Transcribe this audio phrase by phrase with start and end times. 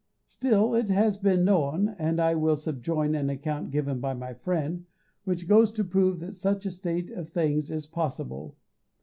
[0.25, 4.33] Still it has been known, and I will subjoin an account given me by a
[4.33, 4.87] friend,
[5.25, 8.57] which goes to prove that such a state of things is possible.